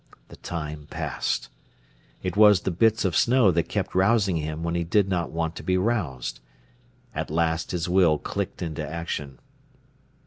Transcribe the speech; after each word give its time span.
The 0.29 0.35
time 0.37 0.87
passed. 0.89 1.49
It 2.23 2.35
was 2.35 2.61
the 2.61 2.71
bits 2.71 3.05
of 3.05 3.15
snow 3.15 3.51
that 3.51 3.69
kept 3.69 3.93
rousing 3.93 4.37
him 4.37 4.63
when 4.63 4.73
he 4.73 4.83
did 4.83 5.07
not 5.07 5.29
want 5.29 5.55
to 5.57 5.63
be 5.63 5.77
roused. 5.77 6.39
At 7.13 7.29
last 7.29 7.69
his 7.69 7.87
will 7.87 8.17
clicked 8.17 8.63
into 8.63 8.83
action. 8.83 9.37